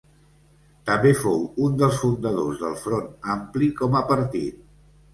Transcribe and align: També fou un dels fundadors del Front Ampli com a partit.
També 0.89 1.11
fou 1.25 1.43
un 1.67 1.77
dels 1.83 2.01
fundadors 2.05 2.65
del 2.65 2.75
Front 2.87 3.15
Ampli 3.37 3.73
com 3.85 4.03
a 4.05 4.07
partit. 4.15 4.63